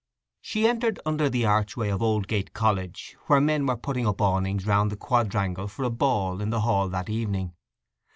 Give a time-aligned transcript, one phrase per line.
[0.41, 4.89] She entered under the archway of Oldgate College, where men were putting up awnings round
[4.91, 7.53] the quadrangle for a ball in the hall that evening.